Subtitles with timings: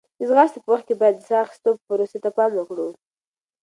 [0.17, 2.87] د ځغاستې په وخت کې باید د ساه اخیستو پروسې ته پام وکړو.